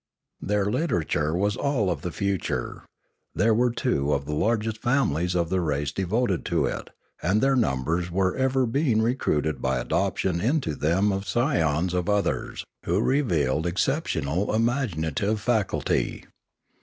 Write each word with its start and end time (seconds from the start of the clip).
Their 0.41 0.65
literature 0.65 1.35
was 1.35 1.55
all 1.55 1.91
of 1.91 2.01
the 2.01 2.11
future. 2.11 2.81
There 3.35 3.53
were 3.53 3.69
two 3.69 4.13
of 4.13 4.25
the 4.25 4.33
largest 4.33 4.79
families 4.81 5.35
of 5.35 5.49
the 5.49 5.61
race 5.61 5.91
devoted 5.91 6.43
to 6.45 6.65
it, 6.65 6.89
and 7.21 7.39
their 7.39 7.55
numbers 7.55 8.09
were 8.09 8.35
ever 8.35 8.65
being 8.65 9.03
recruited 9.03 9.61
by 9.61 9.77
adoption 9.77 10.41
into 10.41 10.73
them 10.73 11.11
of 11.11 11.27
scions 11.27 11.93
of 11.93 12.09
others, 12.09 12.65
who 12.83 12.99
revealed 12.99 13.67
exceptional 13.67 14.55
imaginative 14.55 15.39
faculty. 15.39 16.25